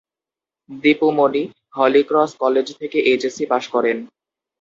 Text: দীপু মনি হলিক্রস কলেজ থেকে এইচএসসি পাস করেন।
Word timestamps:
দীপু 0.83 1.07
মনি 1.17 1.43
হলিক্রস 1.75 2.31
কলেজ 2.41 2.67
থেকে 2.79 2.97
এইচএসসি 3.09 3.43
পাস 3.51 3.63
করেন। 3.73 3.97